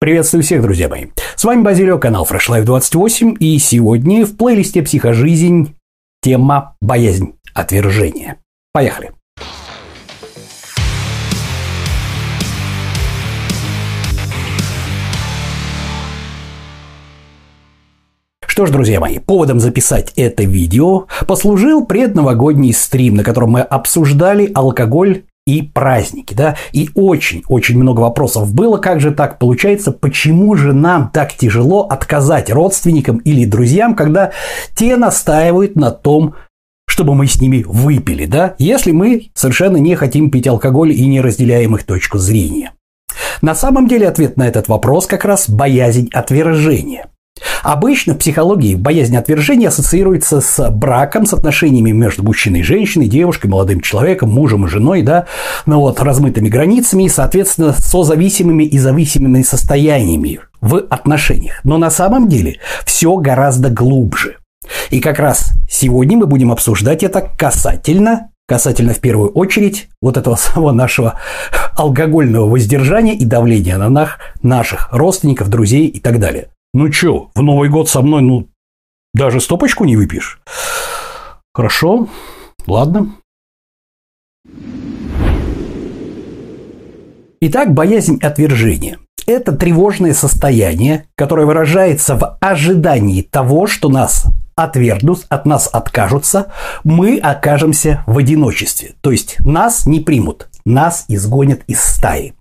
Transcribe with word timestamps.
Приветствую 0.00 0.44
всех, 0.44 0.62
друзья 0.62 0.88
мои. 0.88 1.06
С 1.34 1.42
вами 1.42 1.62
Базилио, 1.62 1.98
канал 1.98 2.24
Fresh 2.24 2.48
Life 2.50 2.62
28, 2.62 3.34
и 3.40 3.58
сегодня 3.58 4.24
в 4.24 4.36
плейлисте 4.36 4.80
«Психожизнь» 4.80 5.74
тема 6.22 6.76
«Боязнь 6.80 7.34
отвержения». 7.52 8.36
Поехали. 8.72 9.10
Что 18.58 18.66
ж, 18.66 18.70
друзья 18.70 19.00
мои, 19.00 19.18
поводом 19.18 19.58
записать 19.58 20.12
это 20.14 20.44
видео 20.44 21.06
послужил 21.26 21.84
предновогодний 21.84 22.72
стрим, 22.72 23.16
на 23.16 23.24
котором 23.24 23.50
мы 23.50 23.62
обсуждали 23.62 24.50
алкоголь 24.54 25.24
и 25.48 25.62
праздники, 25.62 26.34
да, 26.34 26.56
и 26.72 26.90
очень-очень 26.94 27.78
много 27.78 28.00
вопросов 28.00 28.52
было, 28.52 28.76
как 28.76 29.00
же 29.00 29.12
так 29.12 29.38
получается, 29.38 29.92
почему 29.92 30.54
же 30.56 30.74
нам 30.74 31.10
так 31.10 31.32
тяжело 31.32 31.84
отказать 31.84 32.50
родственникам 32.50 33.16
или 33.18 33.46
друзьям, 33.46 33.94
когда 33.94 34.32
те 34.76 34.96
настаивают 34.96 35.74
на 35.74 35.90
том, 35.90 36.34
чтобы 36.86 37.14
мы 37.14 37.26
с 37.26 37.40
ними 37.40 37.64
выпили, 37.66 38.26
да, 38.26 38.56
если 38.58 38.92
мы 38.92 39.30
совершенно 39.32 39.78
не 39.78 39.94
хотим 39.94 40.30
пить 40.30 40.46
алкоголь 40.46 40.92
и 40.92 41.06
не 41.06 41.22
разделяем 41.22 41.74
их 41.76 41.84
точку 41.84 42.18
зрения. 42.18 42.72
На 43.40 43.54
самом 43.54 43.88
деле 43.88 44.06
ответ 44.06 44.36
на 44.36 44.46
этот 44.46 44.68
вопрос 44.68 45.06
как 45.06 45.24
раз 45.24 45.48
боязнь 45.48 46.10
отвержения. 46.12 47.08
Обычно 47.62 48.14
в 48.14 48.18
психологии 48.18 48.74
боязнь 48.74 49.16
отвержения 49.16 49.68
ассоциируется 49.68 50.40
с 50.40 50.70
браком, 50.70 51.26
с 51.26 51.32
отношениями 51.32 51.90
между 51.90 52.22
мужчиной 52.22 52.60
и 52.60 52.62
женщиной, 52.62 53.08
девушкой, 53.08 53.48
молодым 53.48 53.80
человеком, 53.80 54.30
мужем 54.30 54.66
и 54.66 54.68
женой, 54.68 55.02
да, 55.02 55.26
ну 55.66 55.80
вот, 55.80 56.00
размытыми 56.00 56.48
границами 56.48 57.04
и, 57.04 57.08
соответственно, 57.08 57.72
созависимыми 57.72 58.64
и 58.64 58.78
зависимыми 58.78 59.42
состояниями 59.42 60.40
в 60.60 60.76
отношениях. 60.90 61.60
Но 61.64 61.78
на 61.78 61.90
самом 61.90 62.28
деле 62.28 62.58
все 62.84 63.16
гораздо 63.16 63.70
глубже. 63.70 64.36
И 64.90 65.00
как 65.00 65.18
раз 65.18 65.52
сегодня 65.70 66.16
мы 66.16 66.26
будем 66.26 66.52
обсуждать 66.52 67.02
это 67.02 67.20
касательно 67.20 68.30
касательно 68.48 68.94
в 68.94 69.00
первую 69.00 69.28
очередь 69.32 69.88
вот 70.00 70.16
этого 70.16 70.34
самого 70.34 70.72
нашего 70.72 71.20
алкогольного 71.76 72.48
воздержания 72.48 73.14
и 73.14 73.24
давления 73.26 73.76
на 73.76 74.08
наших 74.42 74.88
родственников, 74.90 75.48
друзей 75.48 75.86
и 75.86 76.00
так 76.00 76.18
далее. 76.18 76.48
Ну 76.78 76.90
чё, 76.90 77.32
в 77.34 77.42
Новый 77.42 77.68
год 77.68 77.88
со 77.88 78.02
мной, 78.02 78.22
ну, 78.22 78.46
даже 79.12 79.40
стопочку 79.40 79.84
не 79.84 79.96
выпьешь? 79.96 80.40
Хорошо, 81.52 82.06
ладно. 82.68 83.16
Итак, 87.40 87.74
боязнь 87.74 88.20
отвержения. 88.22 89.00
Это 89.26 89.50
тревожное 89.50 90.14
состояние, 90.14 91.08
которое 91.16 91.46
выражается 91.46 92.14
в 92.14 92.38
ожидании 92.40 93.22
того, 93.22 93.66
что 93.66 93.88
нас 93.88 94.26
отвергнут, 94.54 95.26
от 95.28 95.46
нас 95.46 95.68
откажутся, 95.72 96.52
мы 96.84 97.18
окажемся 97.18 98.04
в 98.06 98.18
одиночестве. 98.18 98.94
То 99.00 99.10
есть 99.10 99.40
нас 99.40 99.84
не 99.84 99.98
примут, 99.98 100.48
нас 100.64 101.06
изгонят 101.08 101.62
из 101.66 101.80
стаи. 101.80 102.34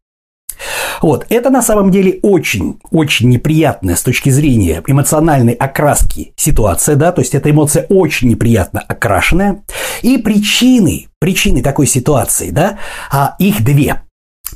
Вот, 1.01 1.25
это 1.29 1.49
на 1.49 1.61
самом 1.61 1.91
деле 1.91 2.19
очень-очень 2.21 3.29
неприятная 3.29 3.95
с 3.95 4.01
точки 4.01 4.29
зрения 4.29 4.83
эмоциональной 4.85 5.53
окраски 5.53 6.33
ситуация, 6.35 6.95
да, 6.95 7.11
то 7.11 7.21
есть 7.21 7.35
эта 7.35 7.51
эмоция 7.51 7.85
очень 7.89 8.29
неприятно 8.29 8.83
окрашенная. 8.87 9.63
И 10.01 10.17
причины, 10.17 11.07
причины 11.19 11.61
такой 11.61 11.87
ситуации, 11.87 12.49
да, 12.49 12.79
а 13.11 13.35
их 13.39 13.63
две. 13.63 14.01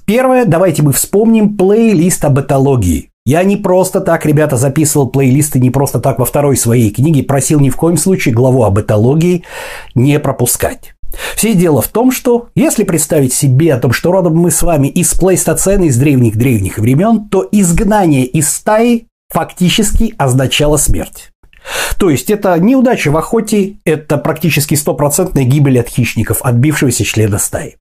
Первое, 0.06 0.46
давайте 0.46 0.84
мы 0.84 0.94
вспомним 0.94 1.58
плейлист 1.58 2.24
об 2.26 2.40
этологии. 2.40 3.10
Я 3.24 3.44
не 3.44 3.56
просто 3.56 4.02
так, 4.02 4.26
ребята, 4.26 4.58
записывал 4.58 5.08
плейлисты, 5.08 5.60
не 5.60 5.70
просто 5.70 6.00
так 6.00 6.18
во 6.18 6.26
второй 6.26 6.58
своей 6.58 6.90
книге 6.90 7.24
просил 7.24 7.60
ни 7.60 7.70
в 7.70 7.76
коем 7.76 7.98
случае 7.98 8.34
главу 8.34 8.64
об 8.64 8.80
этологии 8.80 9.44
не 9.94 10.20
пропускать. 10.20 10.96
Все 11.36 11.54
дело 11.54 11.82
в 11.82 11.88
том, 11.88 12.12
что 12.12 12.50
если 12.56 12.84
представить 12.84 13.34
себе 13.34 13.74
о 13.74 13.80
том, 13.80 13.92
что 13.92 14.12
родом 14.12 14.36
мы 14.38 14.52
с 14.52 14.62
вами 14.62 14.88
из 14.88 15.14
плейстоцена, 15.14 15.84
из 15.84 15.98
древних-древних 15.98 16.78
времен, 16.78 17.28
то 17.30 17.48
изгнание 17.52 18.26
из 18.26 18.50
стаи 18.50 19.08
фактически 19.30 20.14
означало 20.18 20.78
смерть. 20.78 21.32
То 21.98 22.10
есть 22.10 22.30
это 22.30 22.58
неудача 22.60 23.12
в 23.12 23.18
охоте, 23.18 23.78
это 23.86 24.18
практически 24.18 24.76
стопроцентная 24.76 25.44
гибель 25.44 25.80
от 25.80 25.90
хищников, 25.90 26.42
отбившегося 26.42 27.04
члена 27.04 27.38
стаи. 27.38 27.76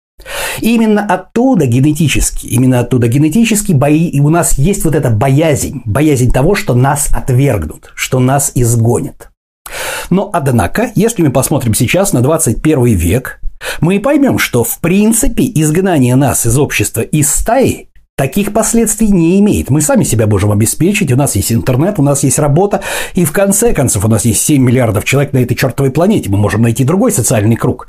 И 0.61 0.75
именно 0.75 1.03
оттуда 1.05 1.67
генетически, 1.67 2.47
именно 2.47 2.81
оттуда 2.81 3.09
генетически 3.09 3.73
бои, 3.73 4.07
и 4.09 4.21
у 4.21 4.29
нас 4.29 4.59
есть 4.59 4.85
вот 4.85 4.95
эта 4.95 5.11
боязнь, 5.11 5.81
боязнь 5.87 6.31
того, 6.31 6.55
что 6.55 6.75
нас 6.75 7.09
отвергнут, 7.15 7.93
что 7.95 8.19
нас 8.19 8.53
изгонят. 8.55 9.31
Но, 10.09 10.31
однако, 10.33 10.91
если 10.95 11.23
мы 11.23 11.31
посмотрим 11.31 11.75
сейчас 11.75 12.13
на 12.13 12.23
21 12.23 12.85
век, 12.97 13.41
мы 13.81 14.01
поймем, 14.01 14.39
что 14.39 14.65
в 14.65 14.79
принципе 14.81 15.45
изгнание 15.45 16.17
нас 16.17 16.47
из 16.47 16.59
общества 16.59 17.03
из 17.03 17.31
стаи 17.31 17.91
таких 18.17 18.53
последствий 18.53 19.09
не 19.09 19.41
имеет. 19.41 19.71
Мы 19.71 19.81
сами 19.81 20.05
себя 20.05 20.27
можем 20.27 20.53
обеспечить, 20.53 21.11
у 21.11 21.17
нас 21.17 21.37
есть 21.37 21.53
интернет, 21.53 21.99
у 21.99 22.03
нас 22.03 22.23
есть 22.23 22.39
работа, 22.39 22.83
и 23.15 23.25
в 23.25 23.33
конце 23.33 23.73
концов 23.73 24.05
у 24.05 24.09
нас 24.09 24.27
есть 24.27 24.43
7 24.43 24.63
миллиардов 24.63 25.05
человек 25.05 25.33
на 25.33 25.39
этой 25.39 25.55
чертовой 25.55 25.91
планете, 25.91 26.29
мы 26.29 26.37
можем 26.37 26.61
найти 26.61 26.85
другой 26.85 27.13
социальный 27.13 27.57
круг. 27.57 27.89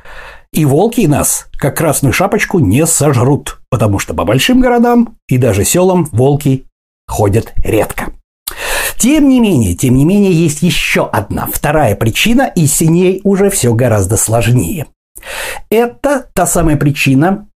И 0.53 0.63
волки 0.63 1.01
нас, 1.01 1.47
как 1.57 1.75
красную 1.75 2.13
шапочку, 2.13 2.59
не 2.59 2.85
сожрут, 2.85 3.59
потому 3.69 3.99
что 3.99 4.13
по 4.13 4.23
большим 4.23 4.61
городам 4.61 5.17
и 5.27 5.37
даже 5.37 5.65
селам 5.65 6.07
волки 6.13 6.65
ходят 7.07 7.53
редко. 7.63 8.13
Тем 9.01 9.29
не 9.29 9.39
менее, 9.39 9.73
тем 9.73 9.95
не 9.95 10.05
менее, 10.05 10.31
есть 10.31 10.61
еще 10.61 11.09
одна, 11.09 11.47
вторая 11.51 11.95
причина, 11.95 12.43
и 12.43 12.67
с 12.67 12.81
ней 12.81 13.19
уже 13.23 13.49
все 13.49 13.73
гораздо 13.73 14.15
сложнее. 14.15 14.85
Это 15.71 16.27
та 16.35 16.45
самая 16.45 16.77
причина 16.77 17.47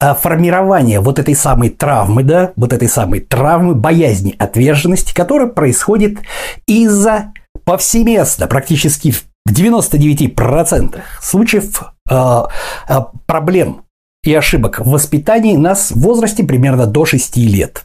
а, 0.00 0.16
формирования 0.16 0.98
вот 0.98 1.20
этой 1.20 1.36
самой 1.36 1.70
травмы, 1.70 2.24
да, 2.24 2.50
вот 2.56 2.72
этой 2.72 2.88
самой 2.88 3.20
травмы 3.20 3.76
боязни 3.76 4.34
отверженности, 4.36 5.14
которая 5.14 5.46
происходит 5.46 6.18
из-за 6.66 7.34
повсеместно, 7.64 8.48
практически 8.48 9.12
в 9.12 9.26
99% 9.48 11.00
случаев 11.22 11.82
э, 12.10 12.42
э, 12.88 12.94
проблем 13.26 13.84
и 14.24 14.34
ошибок 14.34 14.80
в 14.80 14.90
воспитании 14.90 15.54
нас 15.54 15.92
в 15.92 16.00
возрасте 16.00 16.42
примерно 16.42 16.86
до 16.86 17.04
6 17.04 17.36
лет. 17.36 17.84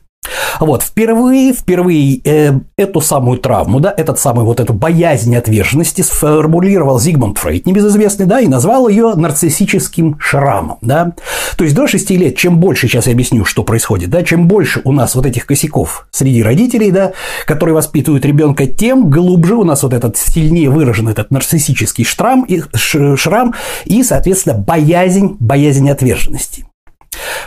Вот, 0.60 0.84
впервые, 0.84 1.54
впервые 1.54 2.22
э, 2.24 2.60
эту 2.78 3.02
самую 3.02 3.40
травму, 3.40 3.80
да, 3.80 3.94
этот 3.96 4.20
самый 4.20 4.46
вот 4.46 4.60
эту 4.60 4.74
боязнь 4.74 5.36
отверженности 5.36 6.02
сформулировал 6.02 7.00
Зигмунд 7.00 7.38
Фрейд, 7.38 7.66
небезызвестный, 7.66 8.26
да, 8.26 8.40
и 8.40 8.48
назвал 8.48 8.88
ее 8.88 9.14
нарциссическим 9.16 10.18
шрамом, 10.20 10.78
да. 10.82 11.14
То 11.58 11.64
есть 11.64 11.76
до 11.76 11.88
6 11.88 12.10
лет, 12.12 12.38
чем 12.38 12.60
больше, 12.60 12.88
сейчас 12.88 13.08
я 13.08 13.14
объясню, 13.14 13.46
что 13.46 13.64
происходит, 13.64 14.10
да, 14.10 14.24
чем 14.24 14.48
больше 14.48 14.82
у 14.84 14.92
нас 14.92 15.16
вот 15.16 15.26
этих 15.26 15.46
косяков 15.46 16.08
среди 16.12 16.42
родителей, 16.42 16.92
да, 16.92 17.14
которые 17.46 17.76
воспитывают 17.76 18.26
ребенка, 18.26 18.66
тем 18.66 19.10
глубже 19.10 19.56
у 19.56 19.64
нас 19.64 19.84
вот 19.84 19.94
этот 19.94 20.18
сильнее 20.18 20.70
выражен 20.70 21.10
этот 21.10 21.32
нарциссический 21.32 22.04
шрам 22.06 22.44
и, 22.44 22.62
шрам 22.74 23.54
и 23.86 24.04
соответственно, 24.04 24.58
боязнь, 24.58 25.38
боязнь 25.40 25.90
отверженности. 25.90 26.66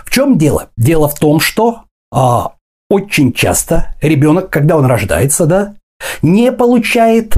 В 0.05 0.11
чем 0.11 0.39
дело? 0.39 0.69
Дело 0.77 1.09
в 1.09 1.19
том, 1.19 1.41
что 1.41 1.83
а, 2.11 2.53
очень 2.91 3.33
часто 3.33 3.95
ребенок, 4.01 4.51
когда 4.51 4.77
он 4.77 4.87
рождается, 4.87 5.47
да, 5.47 5.75
не 6.23 6.53
получает 6.53 7.37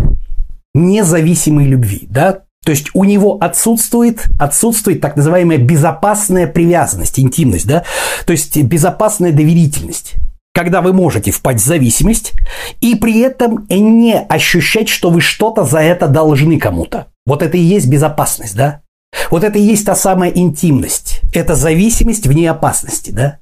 независимой 0.74 1.66
любви, 1.66 2.06
да, 2.08 2.42
то 2.64 2.72
есть 2.72 2.90
у 2.94 3.04
него 3.04 3.38
отсутствует, 3.40 4.26
отсутствует 4.38 5.00
так 5.00 5.16
называемая 5.16 5.58
безопасная 5.58 6.46
привязанность, 6.46 7.18
интимность, 7.18 7.66
да, 7.66 7.84
то 8.26 8.32
есть 8.32 8.56
безопасная 8.62 9.32
доверительность 9.32 10.16
когда 10.52 10.80
вы 10.80 10.92
можете 10.92 11.30
впасть 11.30 11.62
в 11.62 11.66
зависимость 11.66 12.32
и 12.80 12.94
при 12.96 13.20
этом 13.20 13.66
не 13.68 14.18
ощущать, 14.18 14.88
что 14.88 15.10
вы 15.10 15.20
что-то 15.20 15.64
за 15.64 15.78
это 15.78 16.08
должны 16.08 16.58
кому-то. 16.58 17.06
Вот 17.24 17.42
это 17.42 17.56
и 17.56 17.60
есть 17.60 17.86
безопасность, 17.88 18.56
да? 18.56 18.82
Вот 19.30 19.44
это 19.44 19.58
и 19.58 19.62
есть 19.62 19.86
та 19.86 19.94
самая 19.94 20.30
интимность. 20.30 21.20
Это 21.32 21.54
зависимость 21.54 22.26
вне 22.26 22.50
опасности, 22.50 23.10
да? 23.10 23.38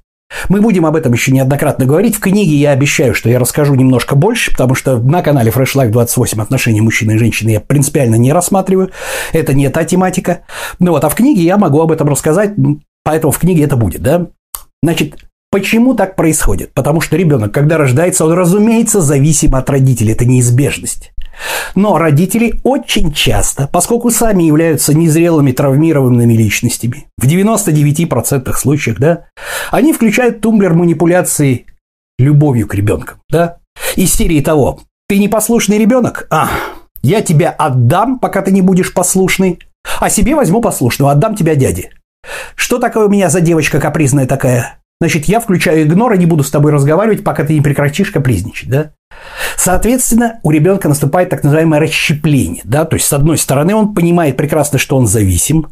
Мы 0.49 0.61
будем 0.61 0.87
об 0.87 0.97
этом 0.97 1.13
еще 1.13 1.33
неоднократно 1.33 1.85
говорить. 1.85 2.17
В 2.17 2.21
книге 2.21 2.55
я 2.55 2.71
обещаю, 2.71 3.15
что 3.15 3.29
я 3.29 3.39
расскажу 3.39 3.75
немножко 3.75 4.15
больше, 4.15 4.53
потому 4.53 4.75
что 4.75 4.99
на 4.99 5.23
канале 5.23 5.51
Fresh 5.51 5.75
Life 5.75 5.91
28 5.91 6.41
отношения 6.41 6.83
мужчины 6.83 7.13
и 7.13 7.19
женщины 7.19 7.51
я 7.51 7.61
принципиально 7.61 8.17
не 8.17 8.33
рассматриваю. 8.33 8.91
Это 9.33 9.55
не 9.55 9.69
та 9.69 9.85
тематика. 9.85 10.43
Ну 10.79 10.93
вот, 10.93 11.05
а 11.05 11.09
в 11.09 11.15
книге 11.15 11.43
я 11.43 11.57
могу 11.57 11.81
об 11.81 11.93
этом 11.93 12.09
рассказать, 12.09 12.53
поэтому 13.05 13.31
в 13.31 13.39
книге 13.39 13.65
это 13.65 13.77
будет, 13.77 14.03
да? 14.03 14.27
Значит, 14.83 15.17
Почему 15.51 15.95
так 15.95 16.15
происходит? 16.15 16.75
Потому 16.75 17.01
что 17.01 17.17
ребенок, 17.17 17.55
когда 17.55 17.79
рождается, 17.79 18.27
он, 18.27 18.33
разумеется, 18.33 19.01
зависим 19.01 19.55
от 19.55 19.71
родителей. 19.71 20.13
Это 20.13 20.27
неизбежность. 20.27 21.13
Но 21.75 21.99
родители 21.99 22.61
очень 22.65 23.13
часто, 23.13 23.69
поскольку 23.69 24.11
сами 24.11 24.45
являются 24.45 24.95
незрелыми 24.97 25.53
травмированными 25.53 26.33
личностями, 26.33 27.07
в 27.17 27.27
99% 27.27 28.53
случаев, 28.55 28.97
да, 28.99 29.27
они 29.71 29.93
включают 29.93 30.41
тумблер 30.41 30.75
манипуляции 30.75 31.67
любовью 32.19 32.67
к 32.67 32.75
ребенкам, 32.75 33.19
да? 33.31 33.59
Из 33.97 34.13
серии 34.13 34.41
того, 34.41 34.81
ты 35.09 35.19
непослушный 35.19 35.79
ребенок? 35.79 36.27
А, 36.31 36.51
я 37.03 37.23
тебя 37.23 37.51
отдам, 37.51 38.19
пока 38.19 38.43
ты 38.43 38.51
не 38.51 38.63
будешь 38.63 38.93
послушный, 38.93 39.61
а 40.01 40.11
себе 40.11 40.35
возьму 40.35 40.61
послушного, 40.61 41.13
отдам 41.13 41.37
тебя 41.37 41.55
дяде. 41.55 41.93
Что 42.57 42.79
такое 42.79 43.07
у 43.07 43.09
меня 43.09 43.31
за 43.31 43.41
девочка 43.41 43.81
капризная 43.81 44.27
такая? 44.27 44.79
Значит, 45.01 45.27
я 45.27 45.39
включаю 45.39 45.85
игнор 45.85 46.13
и 46.15 46.19
не 46.19 46.27
буду 46.27 46.43
с 46.43 46.51
тобой 46.51 46.73
разговаривать, 46.73 47.23
пока 47.23 47.45
ты 47.45 47.55
не 47.55 47.61
прекратишь 47.61 48.11
капризничать, 48.11 48.69
да? 48.69 48.91
Соответственно, 49.59 50.39
у 50.45 50.53
ребенка 50.53 50.89
наступает 50.89 51.31
так 51.31 51.43
называемое 51.43 51.81
расщепление, 51.81 52.63
да, 52.65 52.85
то 52.85 52.95
есть 52.95 53.09
с 53.09 53.13
одной 53.13 53.37
стороны 53.37 53.75
он 53.75 53.93
понимает 53.93 54.37
прекрасно, 54.37 54.79
что 54.79 54.97
он 54.97 55.09
зависим, 55.09 55.67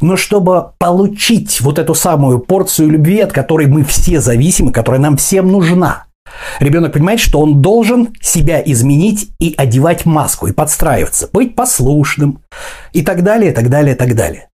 но 0.00 0.16
чтобы 0.16 0.70
получить 0.78 1.60
вот 1.60 1.80
эту 1.80 1.96
самую 1.96 2.38
порцию 2.38 2.90
любви, 2.90 3.18
от 3.18 3.32
которой 3.32 3.66
мы 3.66 3.82
все 3.82 4.20
зависимы, 4.20 4.70
которая 4.70 5.00
нам 5.00 5.16
всем 5.16 5.48
нужна, 5.48 6.04
ребенок 6.60 6.92
понимает, 6.92 7.18
что 7.18 7.40
он 7.40 7.60
должен 7.60 8.14
себя 8.20 8.62
изменить 8.64 9.30
и 9.40 9.52
одевать 9.56 10.06
маску, 10.06 10.46
и 10.46 10.52
подстраиваться, 10.52 11.28
быть 11.32 11.56
послушным, 11.56 12.38
и 12.92 13.02
так 13.02 13.24
далее, 13.24 13.50
и 13.50 13.54
так 13.54 13.68
далее, 13.68 13.96
и 13.96 13.98
так 13.98 14.14
далее. 14.14 14.48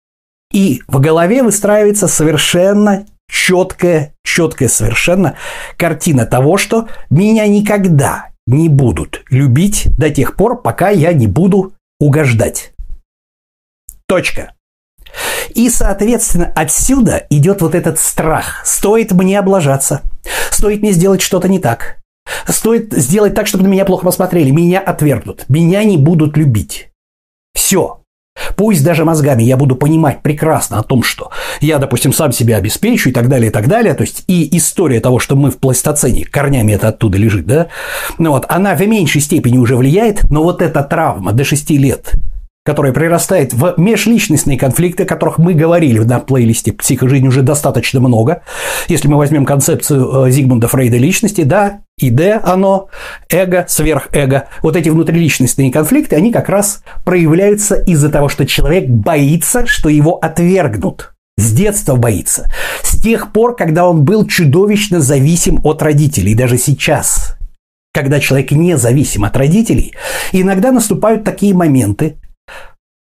И 0.55 0.81
в 0.89 1.01
голове 1.01 1.43
выстраивается 1.43 2.09
совершенно 2.09 3.05
четкая, 3.31 4.15
четкая 4.25 4.71
совершенно 4.71 5.35
картина 5.77 6.25
того, 6.25 6.57
что 6.57 6.89
меня 7.11 7.47
никогда 7.47 8.30
не 8.55 8.69
будут 8.69 9.23
любить 9.31 9.89
до 9.97 10.11
тех 10.11 10.37
пор, 10.37 10.61
пока 10.61 10.91
я 10.91 11.13
не 11.13 11.27
буду 11.27 11.73
угождать. 11.99 12.73
Точка. 14.07 14.55
И, 15.55 15.69
соответственно, 15.69 16.53
отсюда 16.55 17.27
идет 17.31 17.63
вот 17.63 17.75
этот 17.75 17.99
страх. 17.99 18.65
Стоит 18.65 19.13
мне 19.13 19.39
облажаться, 19.39 20.03
стоит 20.51 20.81
мне 20.81 20.93
сделать 20.93 21.21
что-то 21.21 21.49
не 21.49 21.59
так, 21.59 22.01
стоит 22.47 22.93
сделать 22.93 23.35
так, 23.35 23.47
чтобы 23.47 23.65
на 23.65 23.69
меня 23.69 23.85
плохо 23.85 24.05
посмотрели, 24.05 24.51
меня 24.51 24.81
отвергнут, 24.81 25.49
меня 25.49 25.83
не 25.85 25.97
будут 25.97 26.37
любить. 26.37 26.91
Все, 27.55 28.00
Пусть 28.57 28.85
даже 28.85 29.05
мозгами 29.05 29.43
я 29.43 29.57
буду 29.57 29.77
понимать 29.77 30.23
прекрасно 30.23 30.79
о 30.79 30.83
том, 30.83 31.03
что 31.03 31.31
я, 31.61 31.79
допустим, 31.79 32.13
сам 32.13 32.33
себя 32.33 32.57
обеспечу 32.57 33.11
и 33.11 33.13
так 33.13 33.29
далее, 33.29 33.49
и 33.49 33.53
так 33.53 33.69
далее. 33.69 33.95
То 33.95 34.03
есть 34.03 34.25
и 34.27 34.57
история 34.57 35.01
того, 35.01 35.19
что 35.19 35.37
мы 35.37 35.51
в 35.51 35.59
плейстоцене, 35.59 36.25
корнями 36.25 36.73
это 36.73 36.89
оттуда 36.89 37.19
лежит, 37.19 37.47
да, 37.47 37.69
ну 38.19 38.31
вот, 38.31 38.45
она 38.49 38.75
в 38.75 38.87
меньшей 38.87 39.21
степени 39.21 39.59
уже 39.59 39.77
влияет, 39.77 40.25
но 40.31 40.43
вот 40.43 40.63
эта 40.63 40.83
травма 40.83 41.33
до 41.33 41.45
6 41.45 41.71
лет, 41.71 42.13
которая 42.65 42.93
прирастает 42.93 43.55
в 43.55 43.75
межличностные 43.79 44.59
конфликты, 44.59 45.05
о 45.05 45.07
которых 45.07 45.39
мы 45.39 45.55
говорили 45.55 45.99
на 46.01 46.21
плейлисте 46.21 46.73
«Психожизнь» 46.73 47.27
уже 47.27 47.43
достаточно 47.43 48.01
много. 48.01 48.43
Если 48.89 49.09
мы 49.09 49.17
возьмем 49.17 49.47
концепцию 49.47 50.27
э, 50.27 50.31
Зигмунда 50.31 50.69
Фрейда 50.69 50.99
личности, 50.99 51.43
да, 51.43 51.81
ИД, 51.99 52.41
оно, 52.43 52.89
эго, 53.31 53.65
сверхэго, 53.67 54.49
вот 54.63 54.77
эти 54.77 54.91
внутриличностные 54.91 55.73
конфликты, 55.73 56.17
они 56.17 56.33
как 56.33 56.51
раз 56.51 56.83
проявляются 57.05 57.77
из-за 57.77 58.11
того, 58.11 58.29
что 58.29 58.47
человек 58.47 58.89
боится, 58.89 59.67
что 59.67 59.89
его 59.89 60.17
отвергнут. 60.17 61.15
С 61.39 61.53
детства 61.53 61.97
боится. 61.97 62.53
С 62.83 63.01
тех 63.01 63.33
пор, 63.33 63.57
когда 63.57 63.89
он 63.89 64.05
был 64.05 64.27
чудовищно 64.27 65.01
зависим 65.01 65.61
от 65.65 65.81
родителей. 65.81 66.35
Даже 66.35 66.59
сейчас, 66.59 67.39
когда 67.95 68.21
человек 68.21 68.51
не 68.51 68.77
зависим 68.77 69.25
от 69.25 69.35
родителей, 69.39 69.95
иногда 70.33 70.71
наступают 70.71 71.25
такие 71.25 71.55
моменты, 71.55 72.20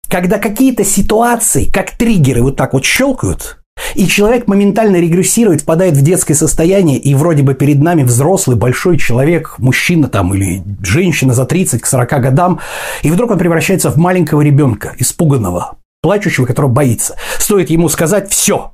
когда 0.09 0.39
какие-то 0.39 0.83
ситуации, 0.83 1.65
как 1.65 1.91
триггеры, 1.91 2.41
вот 2.41 2.55
так 2.55 2.73
вот 2.73 2.85
щелкают, 2.85 3.59
и 3.95 4.07
человек 4.07 4.47
моментально 4.47 4.97
регрессирует, 4.97 5.61
впадает 5.61 5.95
в 5.95 6.01
детское 6.01 6.33
состояние, 6.33 6.97
и 6.97 7.15
вроде 7.15 7.43
бы 7.43 7.53
перед 7.53 7.79
нами 7.79 8.03
взрослый, 8.03 8.57
большой 8.57 8.97
человек, 8.97 9.55
мужчина 9.57 10.09
там 10.09 10.33
или 10.33 10.63
женщина 10.81 11.33
за 11.33 11.45
30 11.45 11.81
к 11.81 11.85
40 11.85 12.09
годам, 12.21 12.59
и 13.03 13.11
вдруг 13.11 13.31
он 13.31 13.37
превращается 13.37 13.89
в 13.89 13.97
маленького 13.97 14.41
ребенка, 14.41 14.93
испуганного, 14.97 15.77
плачущего, 16.01 16.45
которого 16.45 16.71
боится. 16.71 17.15
Стоит 17.37 17.69
ему 17.69 17.87
сказать 17.89 18.31
«все, 18.31 18.73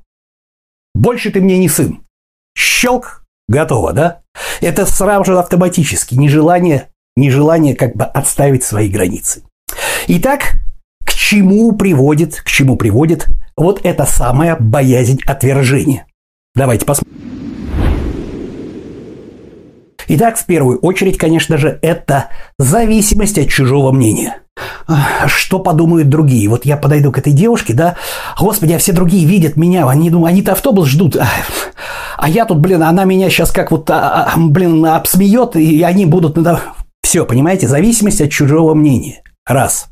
больше 0.96 1.32
ты 1.32 1.42
мне 1.42 1.58
не 1.60 1.70
сын». 1.70 2.00
Щелк, 2.58 3.24
готово, 3.48 3.94
да? 3.94 4.22
Это 4.62 4.86
сразу 4.86 5.26
же 5.26 5.38
автоматически, 5.38 6.16
нежелание, 6.16 6.88
нежелание 7.16 7.76
как 7.76 7.96
бы 7.96 8.06
отставить 8.06 8.64
свои 8.64 8.90
границы. 8.90 9.44
Итак, 10.08 10.56
чему 11.26 11.72
приводит, 11.72 12.36
к 12.36 12.48
чему 12.48 12.76
приводит 12.76 13.28
вот 13.58 13.82
эта 13.84 14.06
самая 14.06 14.56
боязнь 14.60 15.20
отвержения. 15.26 16.06
Давайте 16.54 16.86
посмотрим. 16.86 17.16
Итак, 20.08 20.38
в 20.38 20.46
первую 20.46 20.78
очередь, 20.80 21.18
конечно 21.18 21.58
же, 21.58 21.80
это 21.82 22.30
зависимость 22.60 23.40
от 23.40 23.50
чужого 23.50 23.92
мнения. 23.92 24.38
Что 25.26 25.58
подумают 25.58 26.10
другие? 26.10 26.48
Вот 26.48 26.64
я 26.64 26.78
подойду 26.78 27.12
к 27.12 27.18
этой 27.18 27.34
девушке, 27.34 27.74
да, 27.74 27.96
господи, 28.40 28.74
а 28.74 28.78
все 28.78 28.94
другие 28.94 29.26
видят 29.26 29.58
меня, 29.58 29.90
они 29.90 30.12
думают, 30.12 30.34
они-то 30.34 30.52
автобус 30.52 30.88
ждут, 30.88 31.16
а, 31.16 31.28
а 32.18 32.30
я 32.30 32.46
тут, 32.46 32.60
блин, 32.60 32.84
она 32.84 33.04
меня 33.04 33.32
сейчас 33.32 33.52
как 33.52 33.72
вот, 33.72 33.90
а, 33.90 34.32
а, 34.32 34.38
блин, 34.38 34.86
обсмеет, 34.86 35.56
и 35.56 35.82
они 35.82 36.06
будут... 36.06 36.38
Все, 37.02 37.26
понимаете, 37.26 37.68
зависимость 37.68 38.22
от 38.22 38.30
чужого 38.30 38.76
мнения. 38.76 39.24
Раз. 39.48 39.88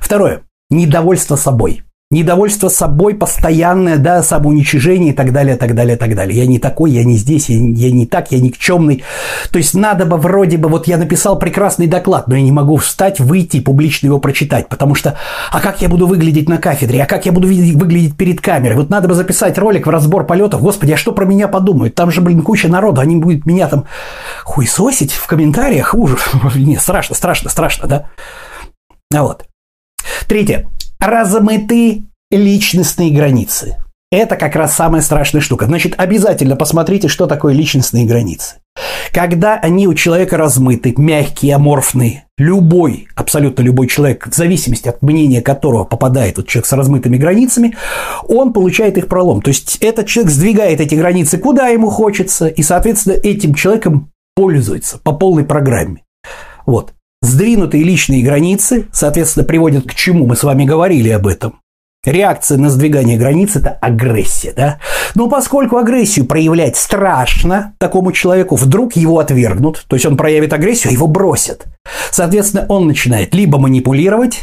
Второе. 0.00 0.42
Недовольство 0.70 1.36
собой. 1.36 1.82
Недовольство 2.10 2.68
собой 2.68 3.14
постоянное, 3.14 3.98
да, 3.98 4.22
самоуничижение 4.22 5.12
и 5.12 5.16
так 5.16 5.30
далее, 5.30 5.56
так 5.56 5.74
далее, 5.74 5.96
так 5.96 6.14
далее. 6.14 6.38
Я 6.38 6.46
не 6.46 6.58
такой, 6.58 6.90
я 6.90 7.04
не 7.04 7.16
здесь, 7.16 7.50
я, 7.50 7.56
я 7.56 7.90
не 7.90 8.06
так, 8.06 8.32
я 8.32 8.40
никчемный. 8.40 9.02
То 9.50 9.58
есть 9.58 9.74
надо 9.74 10.06
бы 10.06 10.16
вроде 10.16 10.56
бы, 10.56 10.70
вот 10.70 10.86
я 10.86 10.96
написал 10.96 11.38
прекрасный 11.38 11.86
доклад, 11.86 12.28
но 12.28 12.36
я 12.36 12.42
не 12.42 12.52
могу 12.52 12.76
встать, 12.76 13.20
выйти 13.20 13.58
и 13.58 13.60
публично 13.60 14.06
его 14.06 14.20
прочитать, 14.20 14.68
потому 14.68 14.94
что, 14.94 15.18
а 15.50 15.60
как 15.60 15.82
я 15.82 15.90
буду 15.90 16.06
выглядеть 16.06 16.48
на 16.48 16.56
кафедре, 16.56 17.02
а 17.02 17.06
как 17.06 17.26
я 17.26 17.32
буду 17.32 17.46
выглядеть 17.46 18.16
перед 18.16 18.40
камерой? 18.40 18.76
Вот 18.76 18.90
надо 18.90 19.08
бы 19.08 19.14
записать 19.14 19.58
ролик 19.58 19.86
в 19.86 19.90
разбор 19.90 20.26
полетов. 20.26 20.62
Господи, 20.62 20.92
а 20.92 20.96
что 20.98 21.12
про 21.12 21.24
меня 21.26 21.48
подумают? 21.48 21.94
Там 21.94 22.10
же, 22.10 22.20
блин, 22.20 22.42
куча 22.42 22.68
народу, 22.68 23.00
они 23.00 23.16
будут 23.16 23.46
меня 23.46 23.68
там 23.68 23.84
хуесосить 24.44 25.12
в 25.12 25.26
комментариях. 25.26 25.94
Ужас. 25.94 26.20
Не, 26.54 26.78
страшно, 26.78 27.14
страшно, 27.14 27.50
страшно, 27.50 27.86
да? 27.86 28.06
А 29.14 29.22
вот. 29.22 29.47
Третье. 30.26 30.68
Размыты 30.98 32.02
личностные 32.30 33.10
границы. 33.10 33.76
Это 34.10 34.36
как 34.36 34.56
раз 34.56 34.74
самая 34.74 35.02
страшная 35.02 35.42
штука. 35.42 35.66
Значит, 35.66 35.94
обязательно 35.98 36.56
посмотрите, 36.56 37.08
что 37.08 37.26
такое 37.26 37.52
личностные 37.52 38.06
границы. 38.06 38.56
Когда 39.12 39.56
они 39.56 39.86
у 39.86 39.92
человека 39.92 40.38
размыты, 40.38 40.94
мягкие, 40.96 41.56
аморфные, 41.56 42.24
любой, 42.38 43.08
абсолютно 43.14 43.60
любой 43.60 43.86
человек, 43.86 44.26
в 44.26 44.34
зависимости 44.34 44.88
от 44.88 45.02
мнения 45.02 45.42
которого 45.42 45.84
попадает 45.84 46.38
вот 46.38 46.48
человек 46.48 46.66
с 46.66 46.72
размытыми 46.72 47.18
границами, 47.18 47.76
он 48.26 48.54
получает 48.54 48.96
их 48.96 49.08
пролом. 49.08 49.42
То 49.42 49.48
есть 49.48 49.76
этот 49.82 50.06
человек 50.06 50.32
сдвигает 50.32 50.80
эти 50.80 50.94
границы 50.94 51.36
куда 51.36 51.68
ему 51.68 51.90
хочется, 51.90 52.46
и, 52.48 52.62
соответственно, 52.62 53.14
этим 53.14 53.52
человеком 53.52 54.10
пользуется 54.34 54.98
по 54.98 55.12
полной 55.12 55.44
программе. 55.44 56.02
Вот. 56.64 56.94
Сдвинутые 57.20 57.82
личные 57.82 58.22
границы, 58.22 58.86
соответственно, 58.92 59.44
приводят 59.44 59.86
к 59.86 59.94
чему? 59.94 60.26
Мы 60.26 60.36
с 60.36 60.44
вами 60.44 60.64
говорили 60.64 61.08
об 61.10 61.26
этом. 61.26 61.60
Реакция 62.04 62.58
на 62.58 62.70
сдвигание 62.70 63.18
границ– 63.18 63.56
это 63.56 63.70
агрессия, 63.70 64.52
да? 64.52 64.78
Но 65.16 65.28
поскольку 65.28 65.78
агрессию 65.78 66.26
проявлять 66.26 66.76
страшно 66.76 67.74
такому 67.78 68.12
человеку, 68.12 68.54
вдруг 68.54 68.94
его 68.94 69.18
отвергнут, 69.18 69.84
то 69.88 69.96
есть 69.96 70.06
он 70.06 70.16
проявит 70.16 70.52
агрессию, 70.52 70.92
его 70.92 71.08
бросят. 71.08 71.66
Соответственно, 72.12 72.66
он 72.68 72.86
начинает 72.86 73.34
либо 73.34 73.58
манипулировать 73.58 74.40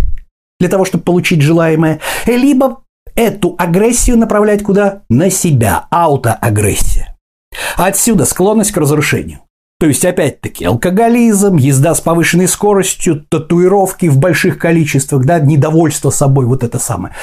для 0.59 0.67
того, 0.67 0.83
чтобы 0.83 1.05
получить 1.05 1.41
желаемое, 1.41 2.01
либо 2.25 2.81
эту 3.15 3.55
агрессию 3.57 4.17
направлять 4.17 4.61
куда? 4.61 5.03
На 5.09 5.29
себя, 5.29 5.87
аутоагрессия. 5.89 7.15
Отсюда 7.77 8.25
склонность 8.25 8.73
к 8.73 8.77
разрушению. 8.77 9.39
То 9.77 9.87
есть, 9.87 10.05
опять-таки, 10.05 10.63
алкоголизм, 10.63 11.57
езда 11.57 11.95
с 11.95 11.99
повышенной 11.99 12.47
скоростью, 12.47 13.25
татуировки 13.29 14.05
в 14.05 14.17
больших 14.17 14.57
количествах, 14.57 15.25
да, 15.25 15.39
недовольство 15.39 16.11
собой, 16.11 16.45
вот 16.45 16.63
это 16.63 16.79
самое. 16.79 17.13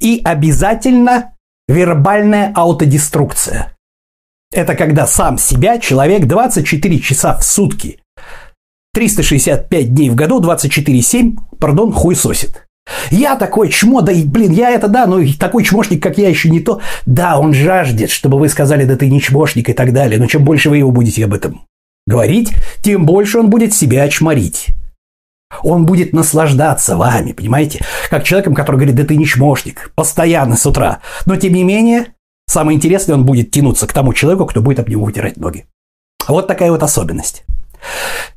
И 0.00 0.20
обязательно 0.22 1.32
вербальная 1.66 2.52
аутодеструкция. 2.54 3.74
Это 4.52 4.74
когда 4.74 5.06
сам 5.06 5.38
себя 5.38 5.78
человек 5.78 6.26
24 6.26 7.00
часа 7.00 7.38
в 7.38 7.42
сутки, 7.42 8.00
365 8.92 9.94
дней 9.94 10.10
в 10.10 10.14
году, 10.14 10.42
24-7, 10.42 11.38
пардон, 11.58 11.90
хуй 11.90 12.14
сосит. 12.14 12.66
Я 13.10 13.34
такой 13.36 13.70
чмо, 13.70 14.02
да 14.02 14.12
и, 14.12 14.24
блин, 14.24 14.52
я 14.52 14.70
это 14.70 14.88
да, 14.88 15.06
но 15.06 15.20
такой 15.40 15.64
чмошник, 15.64 16.02
как 16.02 16.18
я, 16.18 16.28
еще 16.28 16.50
не 16.50 16.60
то. 16.60 16.82
Да, 17.06 17.38
он 17.38 17.54
жаждет, 17.54 18.10
чтобы 18.10 18.38
вы 18.38 18.50
сказали, 18.50 18.84
да 18.84 18.94
ты 18.96 19.08
не 19.08 19.22
чмошник 19.22 19.70
и 19.70 19.72
так 19.72 19.94
далее, 19.94 20.20
но 20.20 20.26
чем 20.26 20.44
больше 20.44 20.68
вы 20.68 20.76
его 20.76 20.90
будете 20.90 21.24
об 21.24 21.32
этом 21.32 21.62
говорить, 22.06 22.54
тем 22.82 23.06
больше 23.06 23.38
он 23.38 23.50
будет 23.50 23.74
себя 23.74 24.02
очморить. 24.02 24.68
Он 25.62 25.86
будет 25.86 26.12
наслаждаться 26.12 26.96
вами, 26.96 27.32
понимаете? 27.32 27.84
Как 28.10 28.24
человеком, 28.24 28.54
который 28.54 28.76
говорит, 28.76 28.96
да 28.96 29.04
ты 29.04 29.16
не 29.16 29.26
чмошник, 29.26 29.92
постоянно 29.94 30.56
с 30.56 30.66
утра. 30.66 31.00
Но 31.26 31.36
тем 31.36 31.54
не 31.54 31.64
менее, 31.64 32.14
самое 32.46 32.76
интересное, 32.76 33.14
он 33.14 33.24
будет 33.24 33.50
тянуться 33.50 33.86
к 33.86 33.92
тому 33.92 34.12
человеку, 34.12 34.46
кто 34.46 34.60
будет 34.60 34.80
об 34.80 34.88
него 34.88 35.04
вытирать 35.04 35.36
ноги. 35.36 35.66
Вот 36.26 36.48
такая 36.48 36.70
вот 36.70 36.82
особенность. 36.82 37.44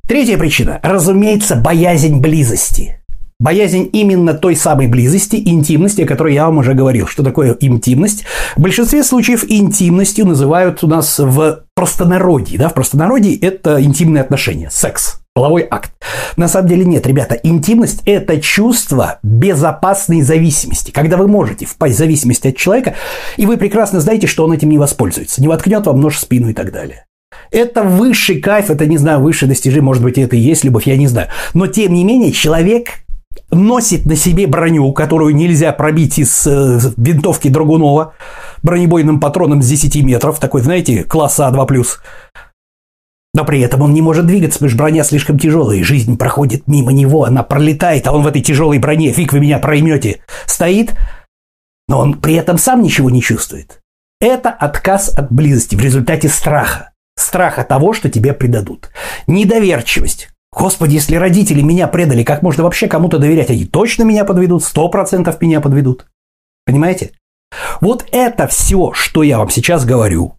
Третья 0.07 0.37
причина, 0.37 0.79
разумеется, 0.83 1.55
боязнь 1.55 2.19
близости. 2.19 2.96
Боязнь 3.39 3.87
именно 3.93 4.33
той 4.33 4.55
самой 4.55 4.87
близости, 4.87 5.35
интимности, 5.35 6.01
о 6.01 6.07
которой 6.07 6.33
я 6.33 6.47
вам 6.47 6.57
уже 6.57 6.73
говорил. 6.73 7.05
Что 7.05 7.21
такое 7.21 7.55
интимность? 7.59 8.23
В 8.55 8.61
большинстве 8.61 9.03
случаев 9.03 9.45
интимностью 9.47 10.25
называют 10.25 10.83
у 10.83 10.87
нас 10.87 11.19
в 11.19 11.63
простонародье. 11.75 12.57
Да? 12.57 12.69
В 12.69 12.73
простонародье 12.73 13.37
это 13.37 13.79
интимные 13.79 14.21
отношения, 14.21 14.71
секс, 14.71 15.21
половой 15.35 15.67
акт. 15.69 15.91
На 16.35 16.47
самом 16.47 16.69
деле 16.69 16.83
нет, 16.83 17.05
ребята. 17.05 17.35
Интимность– 17.35 18.01
это 18.07 18.41
чувство 18.41 19.19
безопасной 19.21 20.23
зависимости. 20.23 20.89
Когда 20.89 21.15
вы 21.15 21.27
можете 21.27 21.67
впасть 21.67 21.93
в 21.93 21.99
зависимость 21.99 22.43
от 22.47 22.57
человека, 22.57 22.95
и 23.37 23.45
вы 23.45 23.57
прекрасно 23.57 23.99
знаете, 23.99 24.25
что 24.25 24.45
он 24.45 24.53
этим 24.53 24.71
не 24.71 24.79
воспользуется. 24.79 25.41
Не 25.41 25.47
воткнет 25.47 25.85
вам 25.85 26.01
нож 26.01 26.15
в 26.15 26.21
спину 26.21 26.49
и 26.49 26.53
так 26.53 26.71
далее. 26.71 27.05
Это 27.51 27.83
высший 27.83 28.41
кайф, 28.41 28.71
это, 28.71 28.87
не 28.87 28.97
знаю, 28.97 29.21
высшее 29.21 29.47
достижение, 29.47 29.83
может 29.83 30.01
быть, 30.01 30.17
это 30.17 30.35
и 30.35 30.39
есть 30.39 30.63
любовь, 30.63 30.87
я 30.87 30.97
не 30.97 31.05
знаю. 31.05 31.27
Но, 31.53 31.67
тем 31.67 31.93
не 31.93 32.03
менее, 32.03 32.31
человек 32.31 32.89
носит 33.51 34.05
на 34.05 34.15
себе 34.15 34.47
броню, 34.47 34.91
которую 34.93 35.35
нельзя 35.35 35.71
пробить 35.71 36.19
из 36.19 36.45
э, 36.47 36.79
винтовки 36.97 37.47
Драгунова, 37.47 38.13
бронебойным 38.63 39.19
патроном 39.19 39.61
с 39.61 39.67
10 39.67 40.03
метров, 40.03 40.39
такой, 40.39 40.61
знаете, 40.61 41.03
класса 41.03 41.51
А2+. 41.51 41.83
Но 43.33 43.45
при 43.45 43.61
этом 43.61 43.81
он 43.81 43.93
не 43.93 44.01
может 44.01 44.25
двигаться, 44.25 44.59
потому 44.59 44.69
что 44.69 44.77
броня 44.77 45.03
слишком 45.03 45.37
тяжелая, 45.37 45.77
и 45.77 45.83
жизнь 45.83 46.17
проходит 46.17 46.67
мимо 46.67 46.91
него, 46.91 47.25
она 47.25 47.43
пролетает, 47.43 48.07
а 48.07 48.11
он 48.13 48.23
в 48.23 48.27
этой 48.27 48.41
тяжелой 48.41 48.79
броне, 48.79 49.11
фиг 49.11 49.33
вы 49.33 49.39
меня 49.39 49.59
проймете, 49.59 50.21
стоит, 50.45 50.95
но 51.87 51.99
он 51.99 52.15
при 52.15 52.33
этом 52.35 52.57
сам 52.57 52.81
ничего 52.81 53.09
не 53.09 53.21
чувствует. 53.21 53.79
Это 54.19 54.49
отказ 54.49 55.09
от 55.15 55.31
близости 55.31 55.75
в 55.75 55.81
результате 55.81 56.27
страха. 56.29 56.91
Страха 57.15 57.63
того, 57.63 57.93
что 57.93 58.09
тебя 58.09 58.33
предадут. 58.33 58.89
Недоверчивость. 59.27 60.29
Господи, 60.51 60.95
если 60.95 61.15
родители 61.15 61.61
меня 61.61 61.87
предали, 61.87 62.23
как 62.23 62.41
можно 62.41 62.63
вообще 62.63 62.87
кому-то 62.87 63.19
доверять? 63.19 63.49
Они 63.49 63.65
точно 63.65 64.03
меня 64.03 64.25
подведут, 64.25 64.63
сто 64.63 64.89
процентов 64.89 65.41
меня 65.41 65.61
подведут. 65.61 66.07
Понимаете? 66.65 67.11
Вот 67.81 68.05
это 68.11 68.47
все, 68.47 68.91
что 68.93 69.23
я 69.23 69.37
вам 69.37 69.49
сейчас 69.49 69.85
говорю, 69.85 70.35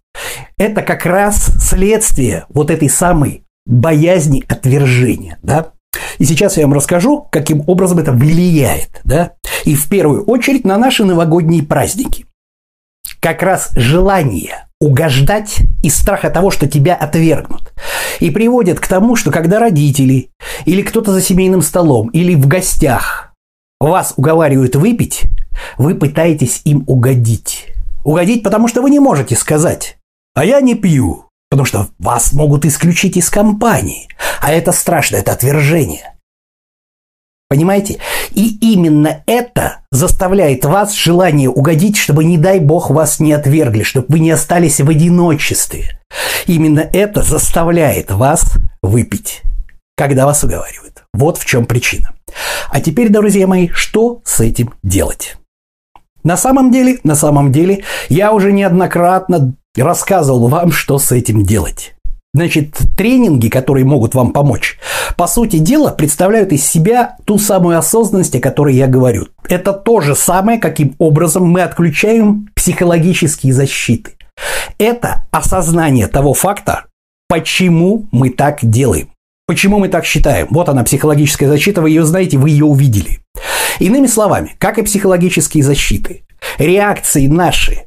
это 0.57 0.83
как 0.83 1.07
раз 1.07 1.53
следствие 1.59 2.47
вот 2.49 2.71
этой 2.71 2.89
самой 2.89 3.45
боязни 3.67 4.45
отвержения, 4.49 5.39
да? 5.43 5.73
И 6.19 6.25
сейчас 6.25 6.57
я 6.57 6.65
вам 6.65 6.75
расскажу, 6.75 7.27
каким 7.31 7.63
образом 7.67 7.99
это 7.99 8.13
влияет, 8.13 9.01
да? 9.05 9.33
И 9.65 9.75
в 9.75 9.89
первую 9.89 10.25
очередь 10.25 10.65
на 10.65 10.79
наши 10.79 11.05
новогодние 11.05 11.63
праздники. 11.63 12.27
Как 13.21 13.43
раз 13.43 13.71
желание 13.75 14.68
угождать 14.81 15.59
из 15.83 15.97
страха 15.97 16.31
того, 16.31 16.51
что 16.51 16.69
тебя 16.69 16.95
отвергнут. 16.95 17.73
И 18.21 18.31
приводит 18.31 18.81
к 18.81 18.87
тому, 18.87 19.17
что 19.17 19.31
когда 19.31 19.59
родители 19.59 20.31
или 20.65 20.83
кто-то 20.83 21.13
за 21.13 21.21
семейным 21.21 21.63
столом 21.63 22.09
или 22.09 22.35
в 22.35 22.47
гостях 22.47 23.33
вас 23.81 24.15
уговаривают 24.17 24.77
выпить, 24.77 25.23
вы 25.77 25.95
пытаетесь 25.95 26.63
им 26.65 26.85
угодить. 26.87 27.67
Угодить, 28.05 28.43
потому 28.43 28.69
что 28.69 28.83
вы 28.83 28.91
не 28.91 29.01
можете 29.01 29.37
сказать, 29.37 29.99
а 30.35 30.45
я 30.45 30.61
не 30.61 30.75
пью, 30.75 31.27
потому 31.51 31.67
что 31.67 31.89
вас 31.99 32.33
могут 32.33 32.65
исключить 32.65 33.17
из 33.17 33.29
компании. 33.31 34.09
А 34.41 34.53
это 34.53 34.73
страшно, 34.73 35.17
это 35.17 35.33
отвержение. 35.33 36.15
Понимаете? 37.49 37.99
И 38.33 38.59
именно 38.75 39.23
это 39.27 39.81
заставляет 39.91 40.67
вас 40.67 40.95
желание 40.95 41.49
угодить, 41.49 41.97
чтобы, 41.97 42.25
не 42.25 42.37
дай 42.37 42.61
бог, 42.61 42.91
вас 42.91 43.21
не 43.21 43.33
отвергли, 43.33 43.85
чтобы 43.85 44.07
вы 44.11 44.19
не 44.21 44.31
остались 44.31 44.81
в 44.81 44.89
одиночестве. 44.89 45.99
Именно 46.47 46.81
это 46.81 47.23
заставляет 47.23 48.11
вас 48.11 48.55
выпить, 48.83 49.43
когда 49.97 50.27
вас 50.27 50.45
уговаривают. 50.45 51.05
Вот 51.15 51.39
в 51.39 51.47
чем 51.47 51.65
причина. 51.65 52.13
А 52.71 52.81
теперь, 52.83 53.09
друзья 53.09 53.47
мои, 53.47 53.69
что 53.69 54.21
с 54.25 54.41
этим 54.41 54.75
делать? 54.83 55.37
На 56.23 56.37
самом 56.37 56.71
деле, 56.71 56.99
на 57.03 57.15
самом 57.15 57.51
деле, 57.51 57.85
я 58.11 58.33
уже 58.33 58.53
неоднократно 58.53 59.55
рассказывал 59.75 60.49
вам, 60.49 60.71
что 60.71 60.99
с 60.99 61.13
этим 61.13 61.45
делать. 61.45 61.95
Значит, 62.35 62.77
тренинги, 62.97 63.49
которые 63.49 63.85
могут 63.85 64.15
вам 64.15 64.33
помочь, 64.33 64.79
по 65.17 65.27
сути 65.27 65.59
дела, 65.59 65.91
представляют 65.91 66.53
из 66.53 66.65
себя 66.67 67.17
ту 67.25 67.39
самую 67.39 67.79
осознанность, 67.79 68.37
о 68.37 68.41
которой 68.41 68.75
я 68.75 68.87
говорю. 68.87 69.29
Это 69.49 69.73
то 69.73 70.01
же 70.01 70.15
самое, 70.15 70.59
каким 70.59 70.95
образом 70.99 71.45
мы 71.45 71.63
отключаем 71.63 72.49
психологические 72.55 73.53
защиты. 73.53 74.13
Это 74.79 75.27
осознание 75.31 76.07
того 76.07 76.35
факта, 76.35 76.85
почему 77.29 78.07
мы 78.13 78.31
так 78.31 78.59
делаем. 78.63 79.09
Почему 79.47 79.79
мы 79.79 79.89
так 79.89 80.05
считаем? 80.05 80.49
Вот 80.51 80.69
она, 80.69 80.85
психологическая 80.85 81.49
защита, 81.49 81.81
вы 81.81 81.89
ее 81.89 82.05
знаете, 82.05 82.37
вы 82.37 82.51
ее 82.51 82.67
увидели. 82.67 83.21
Иными 83.79 84.07
словами, 84.07 84.55
как 84.59 84.79
и 84.79 84.83
психологические 84.83 85.65
защиты, 85.65 86.25
реакции 86.59 87.27
наши 87.27 87.87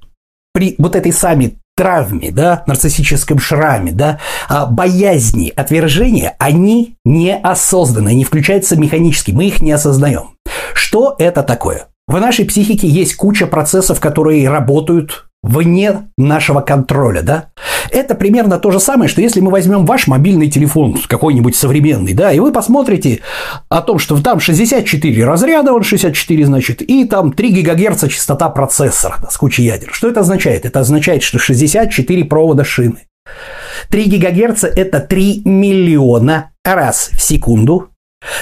при 0.54 0.76
вот 0.80 0.96
этой 0.96 1.14
самой 1.14 1.58
травме, 1.82 2.32
да, 2.32 2.62
нарциссическом 2.68 3.40
шраме, 3.40 3.92
да, 3.92 4.20
а 4.48 4.68
боязни, 4.68 5.52
отвержения, 5.56 6.36
они 6.38 6.98
неосознанны, 7.04 8.10
они 8.10 8.24
включаются 8.24 8.76
механически, 8.76 9.32
мы 9.32 9.46
их 9.46 9.64
не 9.64 9.72
осознаем. 9.72 10.36
Что 10.76 11.16
это 11.18 11.42
такое? 11.42 11.88
В 12.08 12.20
нашей 12.20 12.46
психике 12.46 12.88
есть 12.88 13.16
куча 13.16 13.48
процессов, 13.48 14.00
которые 14.00 14.48
работают 14.48 15.26
вне 15.44 16.10
нашего 16.18 16.62
контроля, 16.62 17.22
да? 17.22 17.50
Это 17.90 18.16
примерно 18.16 18.58
то 18.58 18.72
же 18.72 18.80
самое, 18.80 19.10
что 19.10 19.22
если 19.22 19.42
мы 19.42 19.52
возьмем 19.52 19.86
ваш 19.86 20.08
мобильный 20.08 20.50
телефон 20.50 20.98
какой-нибудь 21.08 21.56
современный, 21.56 22.14
да, 22.14 22.32
и 22.32 22.40
вы 22.40 22.52
посмотрите 22.52 23.20
о 23.70 23.82
том, 23.82 24.00
что 24.00 24.22
там 24.22 24.40
64 24.40 25.26
разряда, 25.26 25.74
он 25.74 25.84
64, 25.84 26.46
значит, 26.46 26.82
и 26.82 27.06
там 27.06 27.34
3 27.34 27.50
гигагерца 27.50 28.08
частота 28.08 28.50
процессора 28.50 29.18
да, 29.22 29.30
с 29.30 29.38
кучей 29.38 29.64
ядер. 29.64 29.90
Что 29.92 30.10
это 30.10 30.22
означает? 30.22 30.66
Это 30.66 30.80
означает, 30.80 31.24
что 31.24 31.40
64 31.40 32.26
провода 32.26 32.64
шины. 32.64 33.08
3 33.90 34.04
гигагерца– 34.06 34.68
это 34.76 35.00
3 35.00 35.42
миллиона 35.46 36.52
раз 36.64 37.10
в 37.14 37.22
секунду 37.22 37.90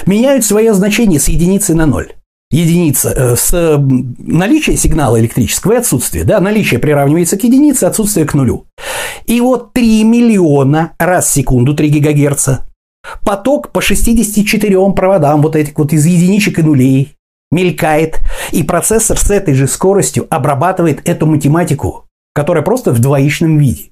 меняют 0.06 0.44
свое 0.44 0.74
значение 0.74 1.18
с 1.18 1.28
единицы 1.28 1.74
на 1.74 1.86
ноль 1.86 2.12
единица 2.50 3.10
э, 3.10 3.36
с 3.36 3.78
наличие 4.18 4.76
сигнала 4.76 5.20
электрического 5.20 5.72
и 5.72 5.76
отсутствие. 5.76 6.24
Да, 6.24 6.40
наличие 6.40 6.80
приравнивается 6.80 7.36
к 7.36 7.44
единице, 7.44 7.84
отсутствие 7.84 8.26
к 8.26 8.34
нулю. 8.34 8.66
И 9.26 9.40
вот 9.40 9.72
3 9.72 10.04
миллиона 10.04 10.92
раз 10.98 11.26
в 11.26 11.32
секунду, 11.32 11.74
3 11.74 11.88
гигагерца, 11.88 12.66
поток 13.24 13.70
по 13.70 13.80
64 13.80 14.92
проводам, 14.92 15.42
вот 15.42 15.56
этих 15.56 15.78
вот 15.78 15.92
из 15.92 16.04
единичек 16.06 16.58
и 16.58 16.62
нулей, 16.62 17.16
мелькает, 17.50 18.20
и 18.52 18.62
процессор 18.62 19.18
с 19.18 19.30
этой 19.30 19.54
же 19.54 19.66
скоростью 19.66 20.26
обрабатывает 20.30 21.08
эту 21.08 21.26
математику, 21.26 22.06
которая 22.34 22.62
просто 22.62 22.92
в 22.92 23.00
двоичном 23.00 23.58
виде. 23.58 23.89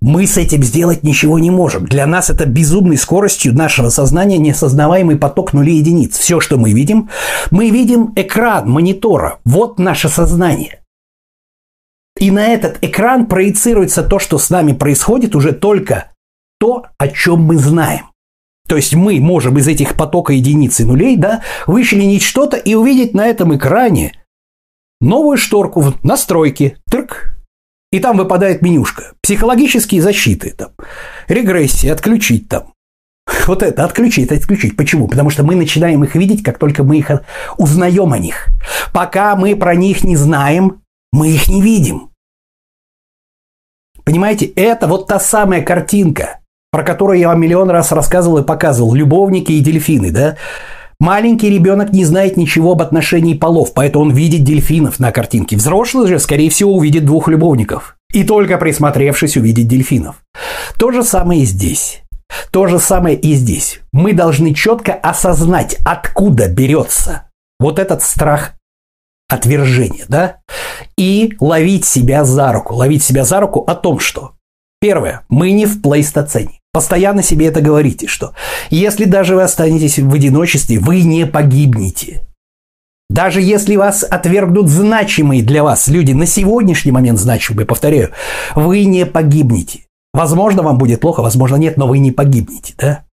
Мы 0.00 0.26
с 0.26 0.36
этим 0.36 0.62
сделать 0.62 1.02
ничего 1.02 1.38
не 1.38 1.50
можем. 1.50 1.86
Для 1.86 2.06
нас 2.06 2.30
это 2.30 2.46
безумной 2.46 2.96
скоростью 2.96 3.54
нашего 3.54 3.88
сознания 3.88 4.38
неосознаваемый 4.38 5.16
поток 5.16 5.52
нулей 5.52 5.78
единиц. 5.78 6.16
Все, 6.16 6.40
что 6.40 6.56
мы 6.56 6.72
видим, 6.72 7.10
мы 7.50 7.70
видим 7.70 8.12
экран 8.14 8.70
монитора. 8.70 9.38
Вот 9.44 9.78
наше 9.78 10.08
сознание. 10.08 10.80
И 12.18 12.30
на 12.30 12.46
этот 12.46 12.78
экран 12.82 13.26
проецируется 13.26 14.02
то, 14.02 14.18
что 14.18 14.38
с 14.38 14.48
нами 14.50 14.72
происходит, 14.72 15.34
уже 15.34 15.52
только 15.52 16.12
то, 16.58 16.86
о 16.98 17.08
чем 17.08 17.42
мы 17.42 17.58
знаем. 17.58 18.06
То 18.68 18.76
есть 18.76 18.94
мы 18.94 19.20
можем 19.20 19.58
из 19.58 19.68
этих 19.68 19.94
потока 19.94 20.32
единиц 20.32 20.80
и 20.80 20.84
нулей 20.84 21.16
да, 21.16 21.42
вычленить 21.66 22.22
что-то 22.22 22.56
и 22.56 22.74
увидеть 22.74 23.14
на 23.14 23.26
этом 23.26 23.54
экране 23.54 24.12
новую 25.00 25.36
шторку 25.36 25.80
в 25.80 26.02
настройке. 26.04 26.78
Тырк, 26.90 27.35
и 27.92 28.00
там 28.00 28.16
выпадает 28.16 28.62
менюшка. 28.62 29.12
Психологические 29.22 30.02
защиты, 30.02 30.54
там, 30.56 30.70
регрессии, 31.28 31.88
отключить 31.88 32.48
там. 32.48 32.72
Вот 33.46 33.62
это, 33.62 33.84
отключить, 33.84 34.30
отключить. 34.30 34.76
Почему? 34.76 35.08
Потому 35.08 35.30
что 35.30 35.42
мы 35.42 35.56
начинаем 35.56 36.02
их 36.04 36.14
видеть, 36.14 36.42
как 36.42 36.58
только 36.58 36.84
мы 36.84 36.98
их 36.98 37.10
узнаем 37.58 38.12
о 38.12 38.18
них. 38.18 38.48
Пока 38.92 39.36
мы 39.36 39.56
про 39.56 39.74
них 39.74 40.04
не 40.04 40.16
знаем, 40.16 40.82
мы 41.12 41.30
их 41.30 41.48
не 41.48 41.60
видим. 41.60 42.10
Понимаете, 44.04 44.46
это 44.46 44.86
вот 44.86 45.08
та 45.08 45.18
самая 45.18 45.62
картинка, 45.62 46.38
про 46.70 46.84
которую 46.84 47.18
я 47.18 47.28
вам 47.28 47.40
миллион 47.40 47.70
раз 47.70 47.90
рассказывал 47.90 48.38
и 48.38 48.46
показывал. 48.46 48.94
Любовники 48.94 49.52
и 49.52 49.60
дельфины, 49.60 50.12
да? 50.12 50.36
Маленький 50.98 51.50
ребенок 51.50 51.92
не 51.92 52.04
знает 52.04 52.36
ничего 52.36 52.72
об 52.72 52.82
отношении 52.82 53.34
полов, 53.34 53.74
поэтому 53.74 54.06
он 54.06 54.12
видит 54.12 54.44
дельфинов 54.44 54.98
на 54.98 55.12
картинке. 55.12 55.56
Взрослый 55.56 56.08
же, 56.08 56.18
скорее 56.18 56.50
всего, 56.50 56.74
увидит 56.74 57.04
двух 57.04 57.28
любовников. 57.28 57.96
И 58.12 58.24
только 58.24 58.56
присмотревшись, 58.56 59.36
увидит 59.36 59.68
дельфинов. 59.68 60.16
То 60.78 60.90
же 60.92 61.02
самое 61.02 61.42
и 61.42 61.44
здесь. 61.44 62.02
То 62.50 62.66
же 62.66 62.78
самое 62.78 63.16
и 63.16 63.34
здесь. 63.34 63.80
Мы 63.92 64.12
должны 64.12 64.54
четко 64.54 64.94
осознать, 64.94 65.76
откуда 65.84 66.48
берется 66.48 67.30
вот 67.60 67.78
этот 67.78 68.02
страх 68.02 68.54
отвержения, 69.28 70.04
да? 70.08 70.36
И 70.96 71.34
ловить 71.40 71.84
себя 71.84 72.24
за 72.24 72.52
руку. 72.52 72.74
Ловить 72.74 73.02
себя 73.02 73.24
за 73.24 73.40
руку 73.40 73.60
о 73.60 73.74
том, 73.74 73.98
что 73.98 74.32
Первое. 74.80 75.24
Мы 75.28 75.52
не 75.52 75.66
в 75.66 75.80
плейстоцене. 75.80 76.60
Постоянно 76.76 77.22
себе 77.22 77.46
это 77.46 77.62
говорите, 77.62 78.06
что 78.06 78.34
если 78.68 79.06
даже 79.06 79.34
вы 79.34 79.44
останетесь 79.44 79.98
в 79.98 80.12
одиночестве, 80.12 80.78
вы 80.78 81.00
не 81.00 81.24
погибнете. 81.24 82.26
Даже 83.08 83.40
если 83.40 83.76
вас 83.76 84.02
отвергнут 84.04 84.68
значимые 84.68 85.42
для 85.42 85.62
вас 85.62 85.88
люди, 85.88 86.12
на 86.12 86.26
сегодняшний 86.26 86.92
момент 86.92 87.18
значимые, 87.18 87.64
повторяю, 87.64 88.10
вы 88.54 88.84
не 88.84 89.06
погибнете. 89.06 89.86
Возможно, 90.12 90.62
вам 90.62 90.76
будет 90.76 91.00
плохо, 91.00 91.22
возможно, 91.22 91.56
нет, 91.56 91.78
но 91.78 91.86
вы 91.86 91.96
не 91.96 92.12
погибнете, 92.12 92.74
да? 92.76 93.04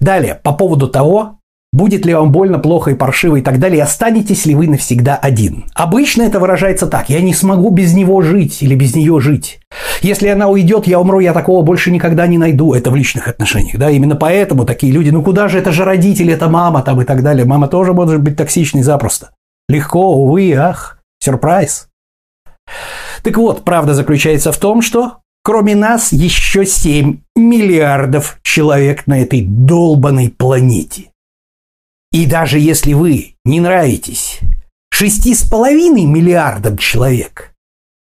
Далее, 0.00 0.34
по 0.42 0.52
поводу 0.52 0.88
того, 0.88 1.38
Будет 1.72 2.04
ли 2.04 2.14
вам 2.14 2.32
больно, 2.32 2.58
плохо 2.58 2.90
и 2.90 2.94
паршиво 2.94 3.36
и 3.36 3.42
так 3.42 3.60
далее, 3.60 3.84
останетесь 3.84 4.44
ли 4.44 4.56
вы 4.56 4.66
навсегда 4.66 5.14
один? 5.14 5.66
Обычно 5.72 6.22
это 6.22 6.40
выражается 6.40 6.88
так. 6.88 7.08
Я 7.08 7.20
не 7.20 7.32
смогу 7.32 7.70
без 7.70 7.94
него 7.94 8.22
жить 8.22 8.60
или 8.60 8.74
без 8.74 8.96
нее 8.96 9.20
жить. 9.20 9.60
Если 10.02 10.26
она 10.26 10.48
уйдет, 10.48 10.88
я 10.88 10.98
умру, 10.98 11.20
я 11.20 11.32
такого 11.32 11.62
больше 11.62 11.92
никогда 11.92 12.26
не 12.26 12.38
найду. 12.38 12.74
Это 12.74 12.90
в 12.90 12.96
личных 12.96 13.28
отношениях. 13.28 13.78
Да? 13.78 13.88
Именно 13.88 14.16
поэтому 14.16 14.64
такие 14.64 14.92
люди, 14.92 15.10
ну 15.10 15.22
куда 15.22 15.46
же 15.46 15.58
это 15.58 15.70
же 15.70 15.84
родители, 15.84 16.32
это 16.32 16.48
мама 16.48 16.82
там 16.82 17.00
и 17.02 17.04
так 17.04 17.22
далее. 17.22 17.44
Мама 17.44 17.68
тоже 17.68 17.92
может 17.92 18.20
быть 18.20 18.36
токсичной 18.36 18.82
запросто. 18.82 19.30
Легко, 19.68 20.12
увы, 20.12 20.52
ах, 20.54 20.98
сюрприз. 21.22 21.86
Так 23.22 23.36
вот, 23.36 23.64
правда 23.64 23.94
заключается 23.94 24.50
в 24.50 24.58
том, 24.58 24.82
что 24.82 25.18
кроме 25.44 25.76
нас 25.76 26.10
еще 26.10 26.66
7 26.66 27.18
миллиардов 27.36 28.40
человек 28.42 29.06
на 29.06 29.22
этой 29.22 29.42
долбанной 29.42 30.30
планете. 30.36 31.10
И 32.12 32.26
даже 32.26 32.58
если 32.58 32.92
вы 32.92 33.36
не 33.44 33.60
нравитесь 33.60 34.40
шести 34.92 35.34
с 35.34 35.42
половиной 35.42 36.04
миллиардам 36.04 36.76
человек, 36.76 37.54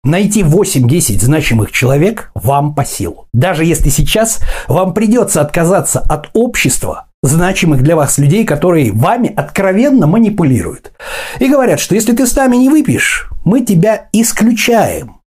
найти 0.04 0.44
8-10 0.44 1.20
значимых 1.20 1.72
человек 1.72 2.32
вам 2.36 2.76
по 2.76 2.86
силу. 2.86 3.28
Даже 3.34 3.66
если 3.66 3.90
сейчас 3.90 4.42
вам 4.68 4.94
придется 4.94 5.42
отказаться 5.42 6.00
от 6.00 6.30
общества 6.34 7.08
значимых 7.24 7.82
для 7.82 7.96
вас 7.96 8.18
людей, 8.18 8.46
которые 8.46 8.92
вами 8.92 9.34
откровенно 9.34 10.08
манипулируют. 10.08 10.94
И 11.40 11.50
говорят, 11.50 11.80
что 11.80 11.96
если 11.96 12.14
ты 12.14 12.28
с 12.28 12.36
нами 12.36 12.58
не 12.58 12.70
выпьешь, 12.70 13.30
мы 13.44 13.62
тебя 13.62 14.10
исключаем 14.14 15.22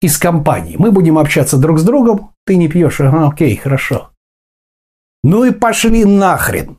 из 0.00 0.18
компании. 0.18 0.76
Мы 0.78 0.92
будем 0.92 1.18
общаться 1.18 1.56
друг 1.56 1.78
с 1.78 1.82
другом, 1.82 2.32
ты 2.46 2.56
не 2.56 2.68
пьешь, 2.68 3.00
ага, 3.00 3.28
окей, 3.28 3.56
хорошо. 3.56 4.10
Ну 5.22 5.44
и 5.44 5.50
пошли 5.50 6.04
нахрен. 6.04 6.78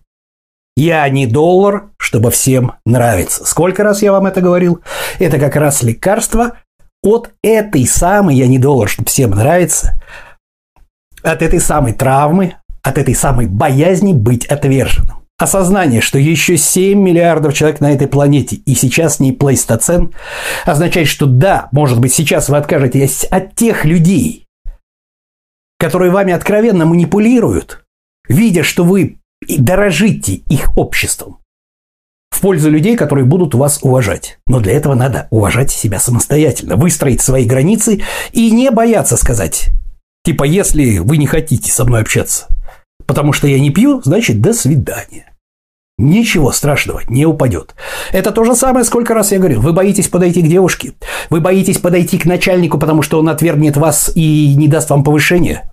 Я 0.76 1.08
не 1.08 1.26
доллар, 1.26 1.90
чтобы 1.98 2.32
всем 2.32 2.74
нравиться. 2.86 3.46
Сколько 3.46 3.84
раз 3.84 4.02
я 4.02 4.12
вам 4.12 4.26
это 4.26 4.42
говорил? 4.42 4.82
Это 5.20 5.40
как 5.40 5.56
раз 5.56 5.84
лекарство 5.84 6.58
от 7.02 7.32
этой 7.42 7.86
самой 7.86 8.36
«я 8.36 8.48
не 8.48 8.60
доллар, 8.60 8.90
чтобы 8.90 9.08
всем 9.08 9.32
нравиться», 9.32 10.02
от 11.24 11.42
этой 11.42 11.60
самой 11.60 11.94
травмы, 11.94 12.56
от 12.84 12.98
этой 12.98 13.16
самой 13.16 13.48
боязни 13.48 14.14
быть 14.14 14.46
отверженным. 14.46 15.26
Осознание, 15.38 16.02
что 16.02 16.18
еще 16.18 16.56
7 16.56 16.98
миллиардов 16.98 17.54
человек 17.54 17.82
на 17.82 17.92
этой 17.92 18.08
планете, 18.08 18.58
и 18.58 18.74
сейчас 18.74 19.20
не 19.20 19.34
плейстоцен, 19.34 20.14
означает, 20.66 21.08
что 21.08 21.26
да, 21.26 21.68
может 21.72 22.00
быть, 22.00 22.14
сейчас 22.14 22.48
вы 22.48 22.58
откажетесь 22.58 23.26
от 23.26 23.56
тех 23.56 23.84
людей, 23.86 24.46
которые 25.78 26.12
вами 26.12 26.32
откровенно 26.32 26.86
манипулируют, 26.86 27.86
видя, 28.30 28.64
что 28.64 28.84
вы 28.84 29.18
и 29.48 29.58
дорожите 29.58 30.34
их 30.34 30.78
обществом 30.78 31.38
в 32.36 32.42
пользу 32.42 32.70
людей, 32.70 32.98
которые 32.98 33.26
будут 33.26 33.56
вас 33.56 33.80
уважать. 33.82 34.40
Но 34.46 34.60
для 34.60 34.74
этого 34.74 34.94
надо 34.94 35.28
уважать 35.32 35.72
себя 35.72 36.00
самостоятельно, 36.00 36.76
выстроить 36.76 37.22
свои 37.22 37.46
границы 37.46 38.02
и 38.34 38.52
не 38.52 38.72
бояться 38.72 39.16
сказать, 39.16 39.70
типа, 40.26 40.44
если 40.44 40.98
вы 40.98 41.18
не 41.18 41.28
хотите 41.28 41.72
со 41.72 41.86
мной 41.86 42.02
общаться, 42.02 42.48
потому 43.06 43.32
что 43.32 43.48
я 43.48 43.60
не 43.60 43.70
пью, 43.70 44.02
значит, 44.04 44.42
до 44.42 44.54
свидания. 44.54 45.32
Ничего 45.98 46.52
страшного 46.52 47.04
не 47.08 47.26
упадет. 47.26 47.74
Это 48.12 48.32
то 48.32 48.44
же 48.44 48.54
самое, 48.54 48.84
сколько 48.84 49.14
раз 49.14 49.32
я 49.32 49.38
говорил. 49.38 49.62
Вы 49.62 49.72
боитесь 49.72 50.10
подойти 50.10 50.42
к 50.42 50.48
девушке, 50.48 50.92
вы 51.30 51.40
боитесь 51.40 51.78
подойти 51.78 52.18
к 52.18 52.26
начальнику, 52.26 52.78
потому 52.78 53.02
что 53.02 53.18
он 53.18 53.30
отвергнет 53.30 53.78
вас 53.78 54.12
и 54.14 54.56
не 54.58 54.68
даст 54.68 54.90
вам 54.90 55.06
повышения. 55.06 55.72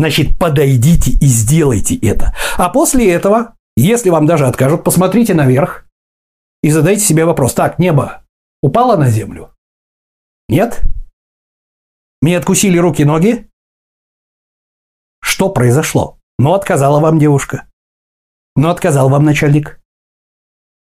Значит, 0.00 0.38
подойдите 0.38 1.10
и 1.10 1.26
сделайте 1.26 1.94
это. 1.94 2.34
А 2.56 2.70
после 2.70 3.12
этого, 3.12 3.54
если 3.76 4.08
вам 4.08 4.24
даже 4.24 4.46
откажут, 4.46 4.82
посмотрите 4.82 5.34
наверх 5.34 5.84
и 6.62 6.70
задайте 6.70 7.02
себе 7.02 7.26
вопрос. 7.26 7.52
Так, 7.52 7.78
небо 7.78 8.22
упало 8.62 8.96
на 8.96 9.10
землю? 9.10 9.50
Нет? 10.48 10.80
Мне 12.22 12.38
откусили 12.38 12.78
руки-ноги? 12.78 13.50
Что 15.22 15.50
произошло? 15.50 16.18
Ну, 16.38 16.54
отказала 16.54 16.98
вам 16.98 17.18
девушка. 17.18 17.68
Ну, 18.56 18.70
отказал 18.70 19.10
вам 19.10 19.26
начальник. 19.26 19.82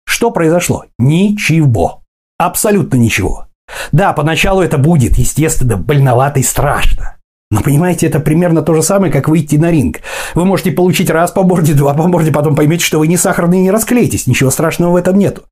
Что 0.07 0.31
произошло? 0.31 0.87
Ничего. 0.99 2.03
Абсолютно 2.39 2.97
ничего. 2.97 3.49
Да, 3.93 4.15
поначалу 4.15 4.63
это 4.63 4.79
будет, 4.79 5.19
естественно, 5.19 5.77
больновато 5.77 6.41
и 6.41 6.43
страшно. 6.43 7.19
Но 7.53 7.61
понимаете, 7.61 8.07
это 8.07 8.19
примерно 8.19 8.63
то 8.63 8.73
же 8.73 8.83
самое, 8.83 9.13
как 9.13 9.29
выйти 9.29 9.57
на 9.57 9.71
ринг. 9.71 9.99
Вы 10.35 10.47
можете 10.47 10.73
получить 10.73 11.11
раз 11.11 11.33
по 11.33 11.43
морде, 11.43 11.75
два 11.75 11.93
по 11.93 12.09
морде, 12.09 12.33
потом 12.33 12.57
поймете, 12.57 12.83
что 12.83 12.99
вы 12.99 13.07
не 13.07 13.19
сахарный 13.19 13.59
и 13.59 13.63
не 13.63 13.71
расклеитесь. 13.71 14.27
Ничего 14.27 14.51
страшного 14.51 14.93
в 14.93 14.97
этом 14.97 15.19
нету. 15.19 15.43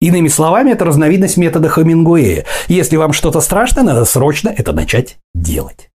Иными 0.00 0.28
словами, 0.28 0.70
это 0.70 0.86
разновидность 0.86 1.36
метода 1.36 1.68
Хамингуэя. 1.68 2.46
Если 2.68 2.96
вам 2.96 3.12
что-то 3.12 3.42
страшно, 3.42 3.82
надо 3.82 4.06
срочно 4.06 4.54
это 4.56 4.72
начать 4.72 5.18
делать. 5.34 5.90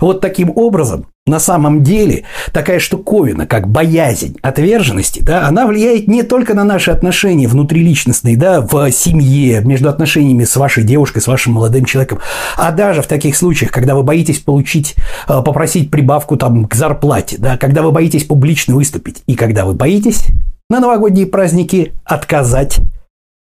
Вот 0.00 0.22
таким 0.22 0.50
образом, 0.56 1.08
на 1.30 1.38
самом 1.38 1.82
деле, 1.82 2.24
такая 2.52 2.78
штуковина, 2.78 3.46
как 3.46 3.68
боязнь 3.68 4.36
отверженности, 4.42 5.20
да, 5.20 5.46
она 5.46 5.66
влияет 5.66 6.08
не 6.08 6.22
только 6.22 6.54
на 6.54 6.64
наши 6.64 6.90
отношения 6.90 7.48
внутриличностные, 7.48 8.36
да, 8.36 8.60
в 8.60 8.90
семье, 8.90 9.62
между 9.64 9.88
отношениями 9.88 10.44
с 10.44 10.54
вашей 10.56 10.82
девушкой, 10.82 11.22
с 11.22 11.26
вашим 11.26 11.54
молодым 11.54 11.84
человеком, 11.84 12.18
а 12.58 12.72
даже 12.72 13.00
в 13.00 13.06
таких 13.06 13.36
случаях, 13.36 13.70
когда 13.70 13.94
вы 13.94 14.02
боитесь 14.02 14.40
получить, 14.40 14.96
э, 15.28 15.42
попросить 15.42 15.90
прибавку 15.90 16.36
там 16.36 16.66
к 16.66 16.74
зарплате, 16.74 17.36
да, 17.38 17.56
когда 17.56 17.82
вы 17.82 17.92
боитесь 17.92 18.24
публично 18.24 18.74
выступить, 18.74 19.22
и 19.26 19.36
когда 19.36 19.64
вы 19.64 19.74
боитесь 19.74 20.26
на 20.68 20.80
новогодние 20.80 21.26
праздники 21.26 21.92
отказать 22.04 22.80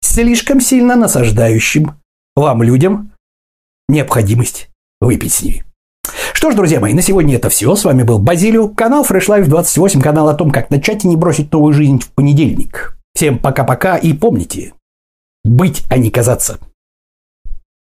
слишком 0.03 0.61
сильно 0.61 0.97
насаждающим 0.97 1.95
вам 2.35 2.63
людям 2.63 3.13
необходимость 3.89 4.69
выпить 5.01 5.33
с 5.33 5.43
ними. 5.43 5.68
Что 6.33 6.51
ж, 6.51 6.55
друзья 6.55 6.81
мои, 6.81 6.95
на 6.95 7.03
сегодня 7.03 7.37
это 7.37 7.49
все. 7.49 7.75
С 7.75 7.85
вами 7.85 8.03
был 8.03 8.19
Базилио, 8.19 8.69
канал 8.69 9.05
Fresh 9.05 9.29
Life 9.29 9.47
28, 9.47 10.01
канал 10.01 10.29
о 10.29 10.35
том, 10.35 10.51
как 10.51 10.71
начать 10.71 11.05
и 11.05 11.09
не 11.09 11.17
бросить 11.17 11.53
новую 11.53 11.73
жизнь 11.73 12.01
в 12.01 12.11
понедельник. 12.13 12.97
Всем 13.15 13.39
пока-пока 13.39 13.97
и 13.97 14.13
помните, 14.13 14.73
быть, 15.45 15.83
а 15.89 15.99
не 15.99 16.11
казаться. 16.11 16.59